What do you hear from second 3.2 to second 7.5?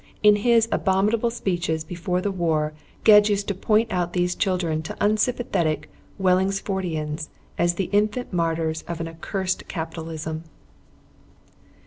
used to point out these children to unsympathetic Wellingsfordians